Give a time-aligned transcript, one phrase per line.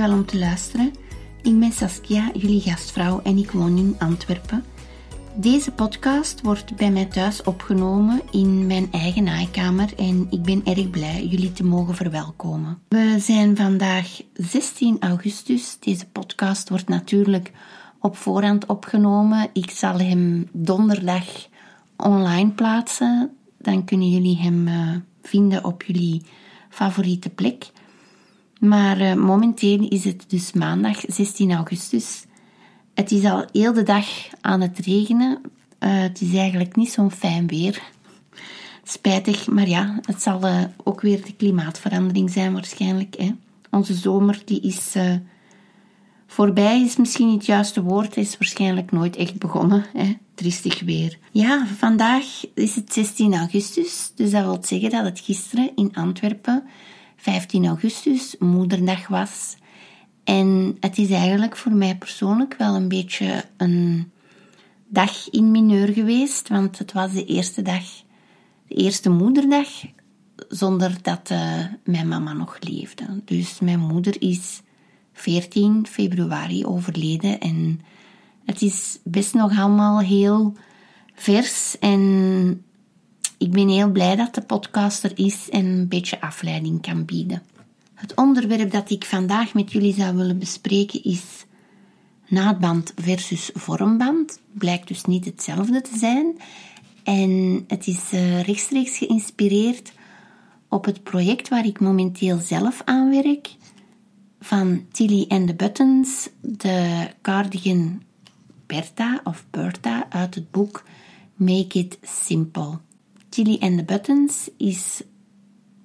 [0.00, 0.92] dankjewel om te luisteren.
[1.42, 4.64] Ik ben Saskia, jullie gastvrouw en ik woon in Antwerpen.
[5.34, 10.90] Deze podcast wordt bij mij thuis opgenomen in mijn eigen naaikamer en ik ben erg
[10.90, 12.78] blij jullie te mogen verwelkomen.
[12.88, 15.76] We zijn vandaag 16 augustus.
[15.80, 17.52] Deze podcast wordt natuurlijk
[17.98, 19.50] op voorhand opgenomen.
[19.52, 21.24] Ik zal hem donderdag
[21.96, 23.36] online plaatsen.
[23.58, 26.22] Dan kunnen jullie hem uh, vinden op jullie
[26.68, 27.70] favoriete plek.
[28.60, 32.24] Maar uh, momenteel is het dus maandag 16 augustus.
[32.94, 34.06] Het is al heel de dag
[34.40, 35.40] aan het regenen.
[35.78, 37.82] Uh, het is eigenlijk niet zo'n fijn weer.
[38.84, 43.14] Spijtig, maar ja, het zal uh, ook weer de klimaatverandering zijn waarschijnlijk.
[43.18, 43.30] Hè.
[43.70, 44.94] Onze zomer die is
[46.26, 48.16] voorbij, is misschien niet het juiste woord.
[48.16, 49.84] Is waarschijnlijk nooit echt begonnen.
[49.92, 50.16] Hè.
[50.34, 51.18] Tristig weer.
[51.30, 54.12] Ja, vandaag is het 16 augustus.
[54.14, 56.64] Dus dat wil zeggen dat het gisteren in Antwerpen
[57.20, 59.56] 15 augustus moederdag was.
[60.24, 64.10] En het is eigenlijk voor mij persoonlijk wel een beetje een
[64.88, 67.84] dag in mineur geweest, want het was de eerste dag,
[68.68, 69.68] de eerste moederdag,
[70.48, 73.04] zonder dat uh, mijn mama nog leefde.
[73.24, 74.60] Dus mijn moeder is
[75.12, 77.80] 14 februari overleden en
[78.44, 80.56] het is best nog allemaal heel
[81.14, 82.64] vers en
[83.40, 87.42] ik ben heel blij dat de podcast er is en een beetje afleiding kan bieden.
[87.94, 91.46] Het onderwerp dat ik vandaag met jullie zou willen bespreken is
[92.28, 94.40] naadband versus vormband.
[94.52, 96.38] Blijkt dus niet hetzelfde te zijn.
[97.04, 99.92] En het is uh, rechtstreeks geïnspireerd
[100.68, 103.48] op het project waar ik momenteel zelf aan werk.
[104.40, 108.02] Van Tilly and the Buttons, de cardigan
[108.66, 110.84] Bertha of Bertha uit het boek
[111.34, 112.78] Make It Simple.
[113.30, 115.02] Tilly and the Buttons is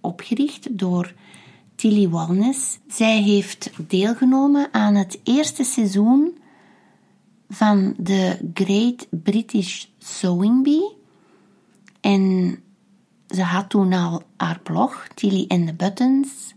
[0.01, 1.13] opgericht door
[1.75, 2.79] Tilly Walnes.
[2.88, 6.38] Zij heeft deelgenomen aan het eerste seizoen
[7.50, 10.97] van de Great British Sewing Bee.
[12.01, 12.57] En
[13.28, 16.53] ze had toen al haar blog, Tilly and the Buttons.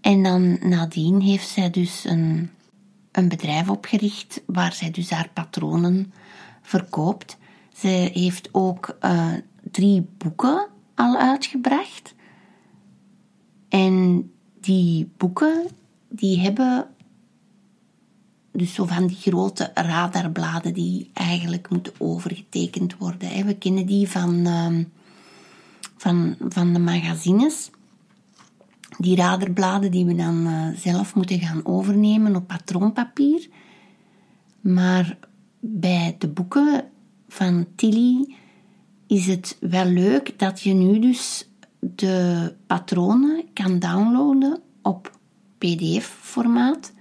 [0.00, 2.50] En dan nadien heeft zij dus een,
[3.12, 6.12] een bedrijf opgericht waar zij dus haar patronen
[6.62, 7.36] verkoopt.
[7.76, 9.32] Ze heeft ook uh,
[9.74, 12.14] drie boeken al uitgebracht.
[13.68, 14.30] En
[14.60, 15.66] die boeken,
[16.08, 16.86] die hebben
[18.52, 23.46] dus zo van die grote radarbladen die eigenlijk moeten overgetekend worden.
[23.46, 24.84] We kennen die van, ehm,
[25.96, 27.70] van, van de magazines.
[28.98, 33.48] Die radarbladen die we dan eh, zelf moeten gaan overnemen op patroonpapier.
[34.60, 35.18] Maar
[35.60, 36.84] bij de boeken
[37.28, 38.34] van Tilly
[39.06, 41.48] is het wel leuk dat je nu dus
[41.78, 45.18] de patronen kan downloaden op
[45.58, 46.92] PDF-formaat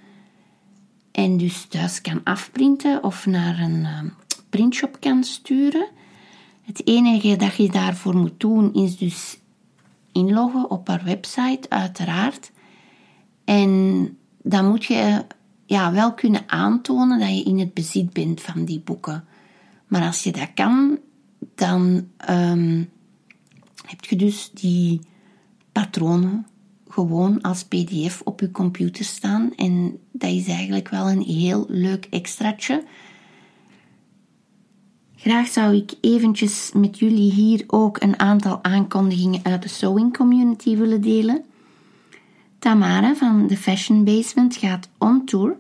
[1.12, 4.02] en dus thuis kan afprinten of naar een uh,
[4.50, 5.88] printshop kan sturen.
[6.62, 9.38] Het enige dat je daarvoor moet doen is dus
[10.12, 12.52] inloggen op haar website, uiteraard.
[13.46, 15.26] En dan moet je
[15.66, 19.26] ja, wel kunnen aantonen dat je in het bezit bent van die boeken.
[19.88, 21.00] Maar als je dat kan,
[21.56, 22.90] dan um,
[23.86, 25.02] heb je dus die
[25.72, 26.46] patronen
[26.88, 29.56] gewoon als pdf op je computer staan.
[29.56, 32.84] En dat is eigenlijk wel een heel leuk extraatje.
[35.16, 40.78] Graag zou ik eventjes met jullie hier ook een aantal aankondigingen uit de sewing community
[40.78, 41.44] willen delen.
[42.60, 45.58] Tamara van de Fashion Basement gaat on tour.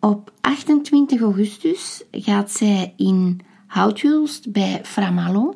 [0.00, 3.40] Op 28 augustus gaat zij in
[3.74, 5.54] Houtjulst bij Framalo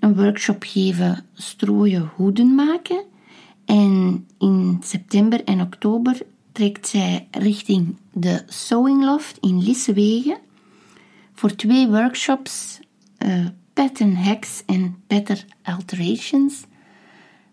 [0.00, 3.04] een workshop geven strooien hoeden maken.
[3.64, 6.18] En in september en oktober
[6.52, 10.38] trekt zij richting de Sewing Loft in Lissewegen
[11.34, 12.80] voor twee workshops,
[13.18, 16.64] uh, Pattern Hacks en Pattern Alterations.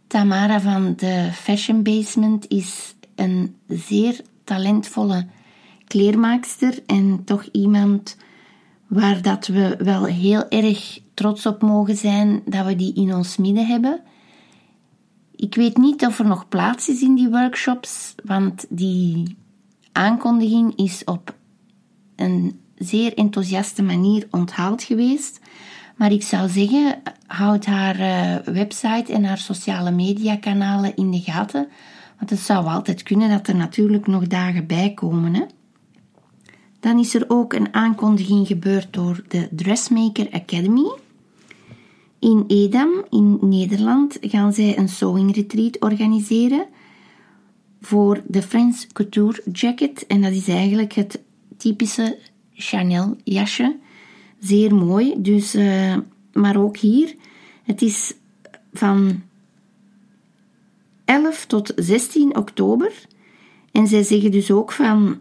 [0.07, 5.27] Tamara van de Fashion Basement is een zeer talentvolle
[5.87, 8.17] kleermaakster en toch iemand
[8.91, 13.37] waar dat we wel heel erg trots op mogen zijn dat we die in ons
[13.37, 14.01] midden hebben.
[15.35, 19.37] Ik weet niet of er nog plaats is in die workshops, want die
[19.91, 21.35] aankondiging is op
[22.15, 25.39] een zeer enthousiaste manier onthaald geweest.
[25.95, 31.67] Maar ik zou zeggen, houd haar uh, website en haar sociale mediakanalen in de gaten.
[32.17, 35.33] Want het zou altijd kunnen dat er natuurlijk nog dagen bij komen.
[35.33, 35.43] Hè?
[36.81, 40.91] Dan is er ook een aankondiging gebeurd door de Dressmaker Academy.
[42.19, 46.65] In Edam, in Nederland, gaan zij een sewing retreat organiseren.
[47.81, 50.07] voor de French Couture Jacket.
[50.07, 51.21] En dat is eigenlijk het
[51.57, 52.17] typische
[52.53, 53.77] Chanel jasje.
[54.39, 55.13] Zeer mooi.
[55.17, 55.97] Dus, uh,
[56.33, 57.15] maar ook hier,
[57.63, 58.13] het is
[58.73, 59.21] van
[61.05, 62.91] 11 tot 16 oktober.
[63.71, 65.17] En zij zeggen dus ook van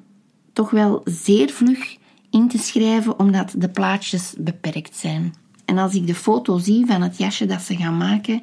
[0.52, 1.96] toch wel zeer vlug
[2.30, 5.34] in te schrijven, omdat de plaatjes beperkt zijn.
[5.64, 8.42] En als ik de foto zie van het jasje dat ze gaan maken,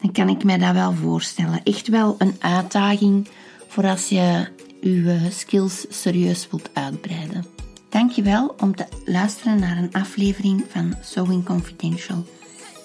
[0.00, 1.62] dan kan ik mij dat wel voorstellen.
[1.62, 3.28] Echt wel een uitdaging
[3.68, 4.48] voor als je
[4.80, 7.44] je skills serieus wilt uitbreiden.
[7.88, 12.24] Dankjewel om te luisteren naar een aflevering van Sewing Confidential.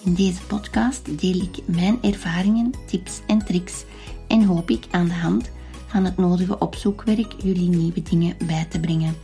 [0.03, 3.83] In deze podcast deel ik mijn ervaringen, tips en tricks
[4.27, 5.51] en hoop ik aan de hand
[5.87, 9.15] van het nodige opzoekwerk jullie nieuwe dingen bij te brengen.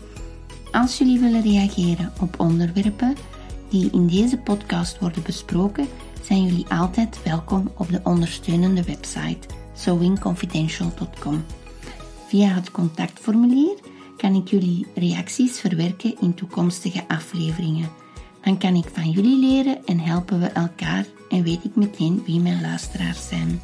[0.72, 3.16] Als jullie willen reageren op onderwerpen
[3.70, 5.88] die in deze podcast worden besproken,
[6.22, 11.44] zijn jullie altijd welkom op de ondersteunende website sewingconfidential.com.
[12.28, 13.80] Via het contactformulier
[14.18, 17.90] kan ik jullie reacties verwerken in toekomstige afleveringen.
[18.42, 22.40] Dan kan ik van jullie leren en helpen we elkaar en weet ik meteen wie
[22.40, 23.62] mijn luisteraars zijn.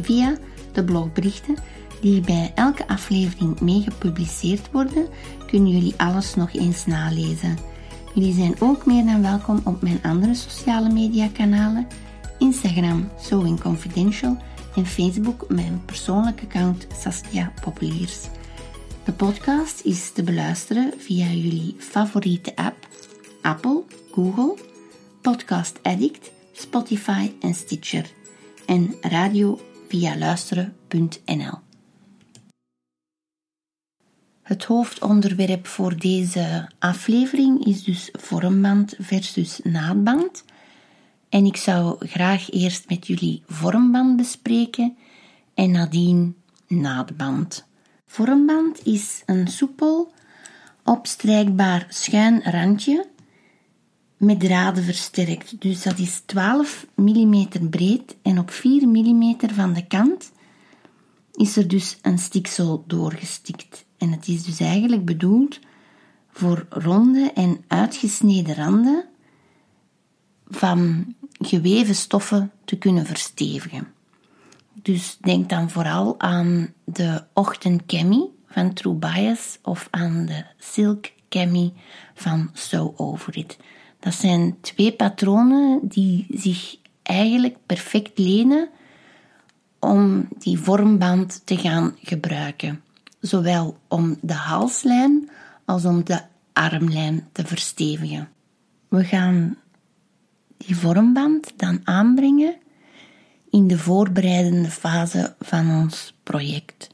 [0.00, 0.38] Via
[0.72, 1.56] de blogberichten
[2.04, 5.08] die bij elke aflevering mee gepubliceerd worden,
[5.46, 7.58] kunnen jullie alles nog eens nalezen.
[8.14, 11.86] Jullie zijn ook meer dan welkom op mijn andere sociale media kanalen,
[12.38, 14.36] Instagram Sewing Confidential
[14.76, 18.20] en Facebook mijn persoonlijke account Saskia Populiers.
[19.04, 22.88] De podcast is te beluisteren via jullie favoriete app
[23.42, 24.54] Apple, Google,
[25.20, 28.10] Podcast Addict, Spotify en Stitcher
[28.66, 31.63] en radio via luisteren.nl.
[34.44, 40.44] Het hoofdonderwerp voor deze aflevering is dus vormband versus naadband.
[41.28, 44.96] En ik zou graag eerst met jullie vormband bespreken
[45.54, 46.36] en nadien
[46.66, 47.66] naadband.
[48.06, 50.12] Vormband is een soepel,
[50.82, 53.06] opstrijkbaar schuin randje
[54.16, 55.60] met draden versterkt.
[55.60, 60.32] Dus dat is 12 mm breed en op 4 mm van de kant
[61.32, 63.83] is er dus een stiksel doorgestikt.
[64.04, 65.58] En het is dus eigenlijk bedoeld
[66.30, 69.04] voor ronde en uitgesneden randen
[70.48, 73.86] van geweven stoffen te kunnen verstevigen.
[74.82, 81.72] Dus denk dan vooral aan de ochtendcami van True Bias of aan de silk cami
[82.14, 83.56] van So Over It.
[84.00, 88.68] Dat zijn twee patronen die zich eigenlijk perfect lenen
[89.78, 92.82] om die vormband te gaan gebruiken.
[93.24, 95.30] Zowel om de halslijn
[95.64, 96.22] als om de
[96.52, 98.28] armlijn te verstevigen.
[98.88, 99.56] We gaan
[100.56, 102.56] die vormband dan aanbrengen
[103.50, 106.88] in de voorbereidende fase van ons project.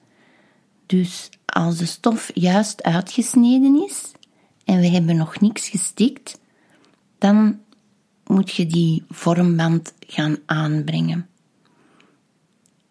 [0.86, 4.12] Dus als de stof juist uitgesneden is
[4.64, 6.40] en we hebben nog niks gestikt,
[7.18, 7.60] dan
[8.24, 11.28] moet je die vormband gaan aanbrengen.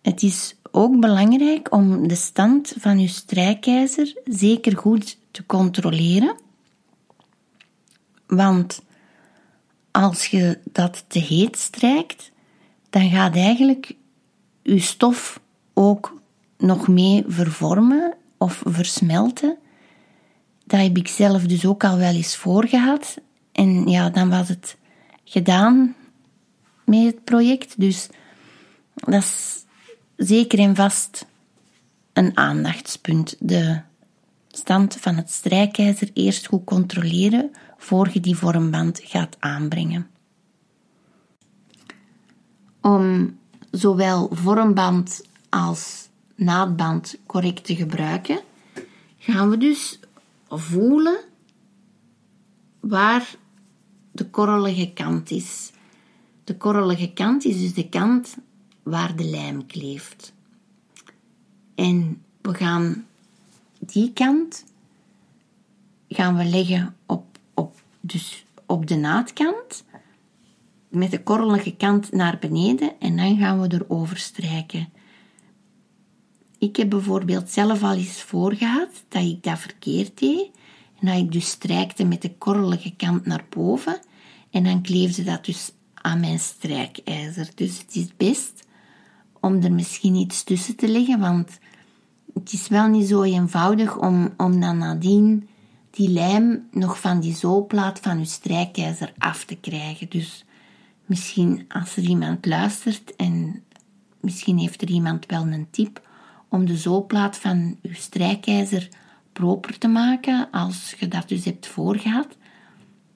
[0.01, 6.35] Het is ook belangrijk om de stand van je strijkijzer zeker goed te controleren,
[8.27, 8.81] want
[9.91, 12.31] als je dat te heet strijkt,
[12.89, 13.95] dan gaat eigenlijk
[14.61, 15.39] je stof
[15.73, 16.21] ook
[16.57, 19.57] nog mee vervormen of versmelten.
[20.65, 23.17] Dat heb ik zelf dus ook al wel eens voorgehad.
[23.51, 24.77] En ja, dan was het
[25.23, 25.95] gedaan
[26.85, 27.79] met het project.
[27.79, 28.09] Dus
[28.93, 29.65] dat is
[30.19, 31.25] zeker en vast
[32.13, 33.35] een aandachtspunt.
[33.39, 33.81] De
[34.47, 40.09] stand van het strijkijzer eerst goed controleren voor je die vormband gaat aanbrengen.
[42.81, 43.37] Om
[43.71, 48.39] zowel vormband als naadband correct te gebruiken,
[49.17, 49.99] gaan we dus
[50.47, 51.19] voelen
[52.79, 53.35] waar
[54.11, 55.71] de korrelige kant is.
[56.43, 58.37] De korrelige kant is dus de kant
[58.89, 60.33] waar de lijm kleeft.
[61.75, 63.05] En we gaan
[63.79, 64.63] die kant
[66.07, 69.83] gaan we leggen op, op, dus op de naadkant
[70.89, 74.89] met de korrelige kant naar beneden en dan gaan we erover strijken.
[76.57, 80.49] Ik heb bijvoorbeeld zelf al eens voorgehad dat ik dat verkeerd deed
[80.99, 83.99] en dat ik dus strijkte met de korrelige kant naar boven
[84.49, 87.49] en dan kleefde dat dus aan mijn strijkijzer.
[87.55, 88.67] Dus het is best
[89.39, 91.59] om er misschien iets tussen te leggen, want
[92.33, 95.49] het is wel niet zo eenvoudig om, om dan nadien
[95.91, 100.09] die lijm nog van die zoolplaat van uw strijkijzer af te krijgen.
[100.09, 100.45] Dus
[101.05, 103.63] misschien als er iemand luistert en
[104.19, 106.07] misschien heeft er iemand wel een tip
[106.49, 108.89] om de zoolplaat van uw strijkijzer
[109.33, 112.27] proper te maken, als je dat dus hebt voorgehad,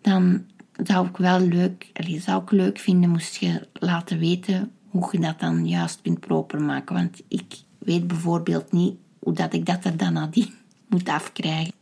[0.01, 0.45] dan
[0.83, 5.39] zou ik wel leuk, zou ik leuk vinden moest je laten weten hoe je dat
[5.39, 6.95] dan juist kunt proper maken.
[6.95, 10.53] Want ik weet bijvoorbeeld niet hoe dat ik dat er dan nadien
[10.89, 11.73] moet afkrijgen.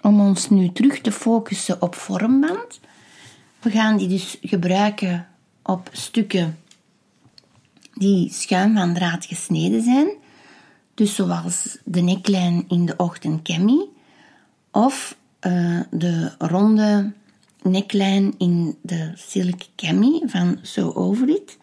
[0.00, 2.80] Om ons nu terug te focussen op vormband.
[3.60, 5.28] We gaan die dus gebruiken
[5.62, 6.58] op stukken
[7.94, 10.08] die schuin van draad gesneden zijn.
[10.94, 13.80] Dus zoals de neklijn in de ochtend cami
[14.70, 17.12] of uh, de ronde
[17.62, 21.58] neklijn in de silk cami van So Over It.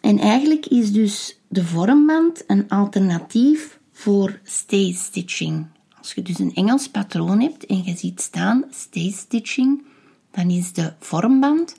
[0.00, 5.66] En eigenlijk is dus de vormband een alternatief voor stay stitching.
[5.98, 9.82] Als je dus een Engels patroon hebt en je ziet staan stay stitching,
[10.30, 11.76] dan is de vormband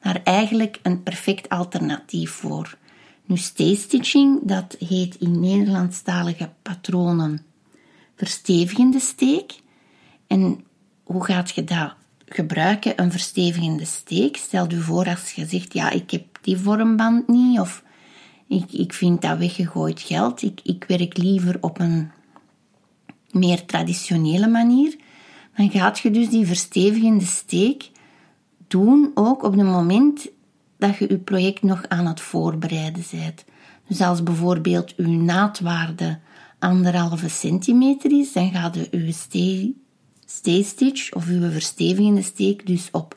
[0.00, 2.78] daar eigenlijk een perfect alternatief voor.
[3.24, 7.44] Nu, stay stitching, dat heet in Nederlandstalige patronen
[8.16, 9.60] verstevigende steek.
[10.26, 10.64] En
[11.06, 11.94] hoe gaat je dat
[12.26, 14.36] gebruiken, een verstevigende steek?
[14.36, 17.82] Stel je voor als je zegt, ja, ik heb die vormband niet, of
[18.48, 20.42] ik, ik vind dat weggegooid geld.
[20.42, 22.10] Ik, ik werk liever op een
[23.30, 24.96] meer traditionele manier.
[25.56, 27.90] Dan gaat je dus die verstevigende steek
[28.66, 30.28] doen ook op het moment
[30.78, 33.44] dat je je project nog aan het voorbereiden bent.
[33.88, 36.18] Dus als bijvoorbeeld uw naadwaarde
[36.58, 39.74] anderhalve centimeter is, dan gaat je stay,
[40.26, 43.16] stay stitch of uw verstevigende steek dus op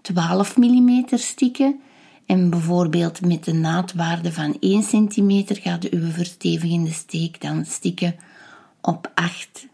[0.00, 1.80] 12 mm stikken.
[2.26, 8.16] En bijvoorbeeld met een naadwaarde van 1 cm gaat uw verstevigende steek dan stikken
[8.80, 9.66] op 8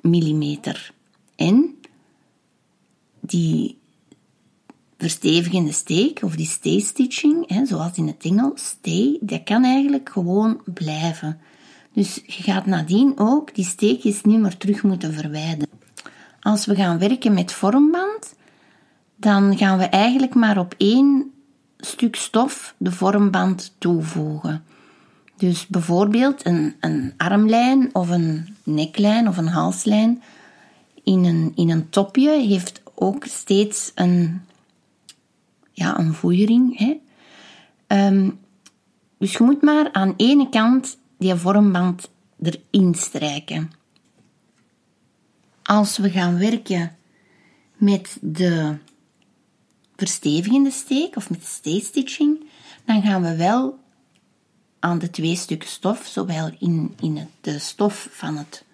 [0.00, 0.58] mm.
[1.36, 1.74] En
[3.20, 3.78] die
[4.98, 10.08] verstevigende steek of die stay stitching, hè, zoals in het Engels, stay, dat kan eigenlijk
[10.08, 11.40] gewoon blijven.
[11.96, 15.78] Dus je gaat nadien ook die steekjes niet meer terug moeten verwijderen.
[16.40, 18.34] Als we gaan werken met vormband,
[19.16, 21.32] dan gaan we eigenlijk maar op één
[21.76, 24.64] stuk stof de vormband toevoegen.
[25.36, 30.22] Dus bijvoorbeeld een, een armlijn of een neklijn of een halslijn
[31.02, 34.42] in een, in een topje heeft ook steeds een,
[35.72, 36.78] ja, een voering.
[36.78, 37.00] Hè.
[37.86, 38.30] Ehm,
[39.18, 42.08] dus je moet maar aan ene kant die vormband
[42.42, 43.70] erin strijken.
[45.62, 46.96] Als we gaan werken
[47.76, 48.76] met de
[49.96, 52.44] verstevigende steek of met de stitching,
[52.84, 53.78] dan gaan we wel
[54.78, 58.64] aan de twee stukken stof, zowel in, in de stof van het,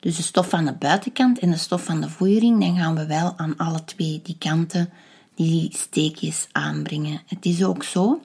[0.00, 3.06] dus de stof van de buitenkant en de stof van de voering, dan gaan we
[3.06, 4.90] wel aan alle twee die kanten
[5.34, 7.20] die steekjes aanbrengen.
[7.26, 8.20] Het is ook zo,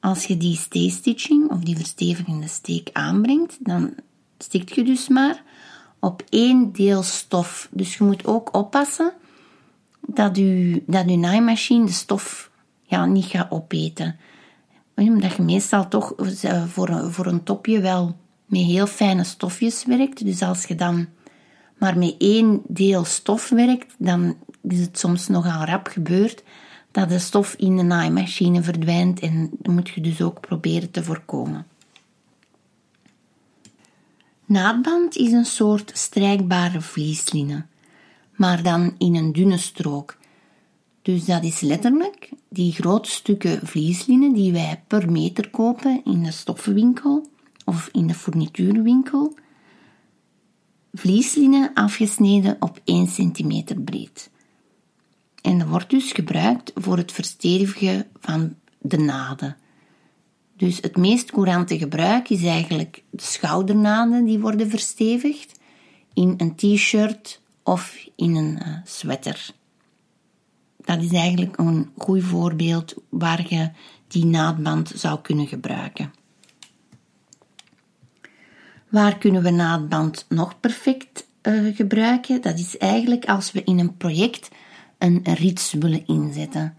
[0.00, 3.94] als je die stay stitching of die verstevigende steek aanbrengt, dan
[4.38, 5.42] stikt je dus maar
[5.98, 7.68] op één deel stof.
[7.70, 9.12] Dus je moet ook oppassen
[10.00, 12.50] dat je, dat je naaimachine de stof
[12.82, 14.16] ja, niet gaat opeten.
[14.94, 19.84] Omdat je meestal toch eh, voor een, voor een topje wel met heel fijne stofjes
[19.84, 20.24] werkt.
[20.24, 21.06] Dus als je dan
[21.78, 26.42] maar met één deel stof werkt, dan is het soms nogal rap gebeurd
[26.90, 31.04] dat de stof in de naaimachine verdwijnt en dat moet je dus ook proberen te
[31.04, 31.66] voorkomen.
[34.44, 37.68] Naadband is een soort strijkbare vlieslinnen,
[38.32, 40.16] maar dan in een dunne strook.
[41.02, 46.30] Dus dat is letterlijk die grote stukken vlieslinnen die wij per meter kopen in de
[46.30, 47.26] stoffenwinkel
[47.64, 49.34] of in de fournituurwinkel.
[50.92, 54.30] Vlieslinnen afgesneden op 1 cm breed.
[55.42, 59.56] En wordt dus gebruikt voor het verstevigen van de naden.
[60.56, 65.58] Dus het meest courante gebruik is eigenlijk de schoudernaden die worden verstevigd
[66.14, 69.50] in een t-shirt of in een uh, sweater.
[70.76, 73.70] Dat is eigenlijk een goed voorbeeld waar je
[74.08, 76.12] die naadband zou kunnen gebruiken.
[78.88, 82.40] Waar kunnen we naadband nog perfect uh, gebruiken?
[82.40, 84.48] Dat is eigenlijk als we in een project
[84.98, 86.76] een rits willen inzetten.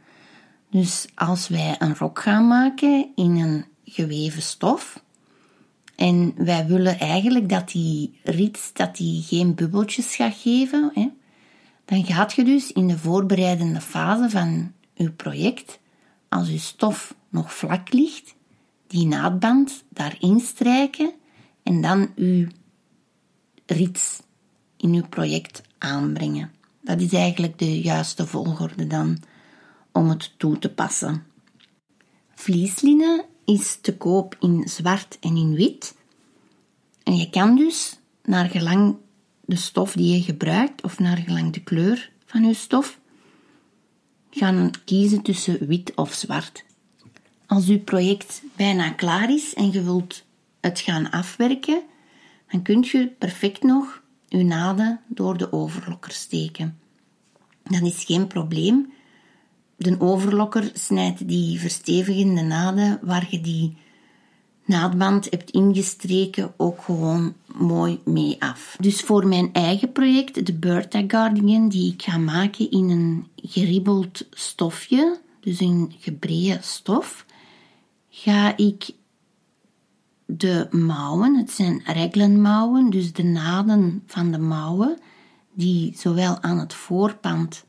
[0.70, 5.04] Dus als wij een rok gaan maken in een geweven stof
[5.96, 11.10] en wij willen eigenlijk dat die rits dat die geen bubbeltjes gaat geven, hè,
[11.86, 15.80] dan gaat je dus in de voorbereidende fase van uw project,
[16.30, 18.36] als uw stof nog vlak ligt,
[18.88, 21.12] die naadband daarin strijken
[21.64, 22.48] en dan uw
[23.66, 24.22] rits
[24.78, 26.52] in uw project aanbrengen.
[26.90, 29.18] Dat is eigenlijk de juiste volgorde dan
[29.92, 31.24] om het toe te passen.
[32.36, 35.96] Vlieslinnen is te koop in zwart en in wit.
[37.04, 38.96] En je kan dus, naar gelang
[39.46, 43.00] de stof die je gebruikt of naar gelang de kleur van je stof,
[44.30, 46.66] gaan kiezen tussen wit of zwart.
[47.46, 50.24] Als uw project bijna klaar is en je wilt
[50.60, 51.82] het gaan afwerken,
[52.52, 56.80] dan kunt je perfect nog uw naden door de overlokker steken.
[57.64, 58.92] Dat is geen probleem.
[59.76, 63.78] De overlokker snijdt die verstevigende naden waar je die
[64.66, 68.76] naadband hebt ingestreken ook gewoon mooi mee af.
[68.80, 74.28] Dus voor mijn eigen project, de Bertha Guardian, die ik ga maken in een geribbeld
[74.32, 77.26] stofje, dus een gebreide stof,
[78.10, 78.90] ga ik
[80.32, 85.00] de mouwen, het zijn reglenmouwen, dus de naden van de mouwen,
[85.54, 87.66] die zowel aan het voorpand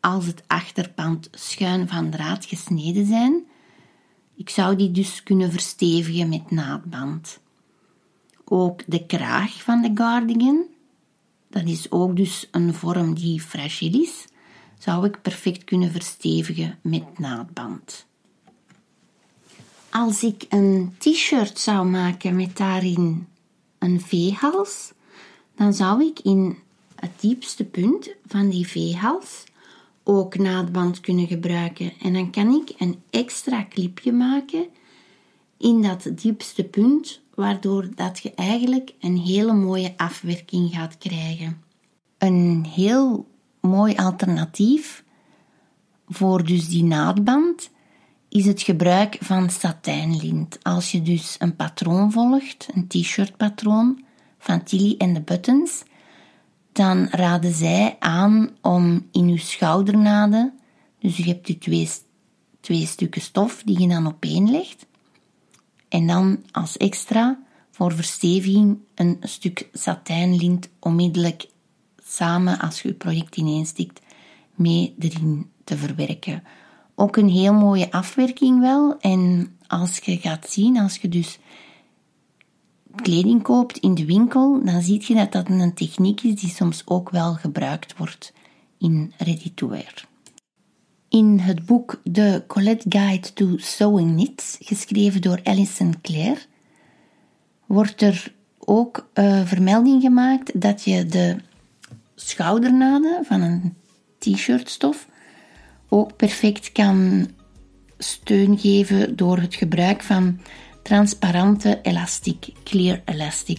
[0.00, 3.44] als het achterpand schuin van draad gesneden zijn.
[4.34, 7.40] Ik zou die dus kunnen verstevigen met naadband.
[8.44, 10.64] Ook de kraag van de cardigan,
[11.50, 14.24] dat is ook dus een vorm die fragile is,
[14.78, 18.06] zou ik perfect kunnen verstevigen met naadband.
[19.96, 23.26] Als ik een t-shirt zou maken met daarin
[23.78, 24.92] een V-hals,
[25.54, 26.58] dan zou ik in
[26.94, 29.44] het diepste punt van die V-hals
[30.04, 31.92] ook naadband kunnen gebruiken.
[32.02, 34.66] En dan kan ik een extra clipje maken
[35.56, 41.62] in dat diepste punt, waardoor dat je eigenlijk een hele mooie afwerking gaat krijgen.
[42.18, 43.26] Een heel
[43.60, 45.04] mooi alternatief
[46.08, 47.70] voor dus die naadband
[48.28, 50.58] is het gebruik van satijnlint.
[50.62, 54.04] Als je dus een patroon volgt, een t-shirt patroon
[54.38, 55.82] van Tilly en de Buttons,
[56.72, 60.58] dan raden zij aan om in je schoudernaden,
[60.98, 61.90] dus je hebt je twee,
[62.60, 64.86] twee stukken stof die je dan opeen legt,
[65.88, 71.46] en dan als extra voor versteviging een stuk satijnlint onmiddellijk
[72.04, 74.00] samen als je je project ineenstikt
[74.54, 76.42] mee erin te verwerken.
[76.98, 78.98] Ook een heel mooie afwerking wel.
[79.00, 81.38] En als je gaat zien, als je dus
[82.94, 86.82] kleding koopt in de winkel, dan zie je dat dat een techniek is die soms
[86.84, 88.32] ook wel gebruikt wordt
[88.78, 90.08] in ready-to-wear.
[91.08, 96.38] In het boek The Colette Guide to Sewing Knits, geschreven door Alison Clare,
[97.66, 101.36] wordt er ook uh, vermelding gemaakt dat je de
[102.14, 103.74] schoudernaden van een
[104.18, 105.06] t-shirtstof
[105.88, 107.28] ook perfect kan
[107.98, 110.40] steun geven door het gebruik van
[110.82, 113.58] transparante elastiek, clear elastic.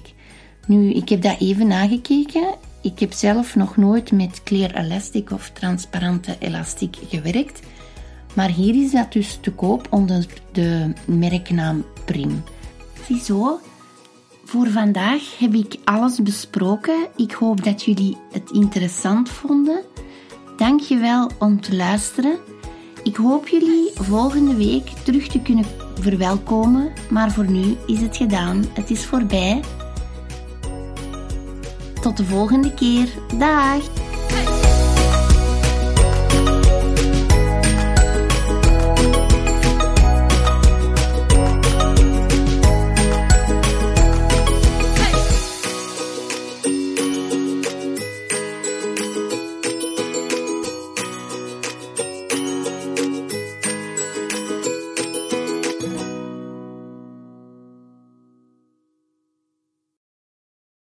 [0.67, 2.55] Nu, ik heb dat even nagekeken.
[2.81, 7.59] Ik heb zelf nog nooit met clear elastic of transparante elastiek gewerkt.
[8.33, 12.43] Maar hier is dat dus te koop onder de merknaam Prim.
[13.05, 13.59] Ziezo,
[14.45, 17.07] voor vandaag heb ik alles besproken.
[17.15, 19.81] Ik hoop dat jullie het interessant vonden.
[20.57, 22.37] Dankjewel om te luisteren.
[23.03, 25.65] Ik hoop jullie volgende week terug te kunnen
[25.99, 28.65] verwelkomen, maar voor nu is het gedaan.
[28.73, 29.63] Het is voorbij.
[32.01, 33.09] Tot de volgende keer.
[33.37, 33.96] Dag!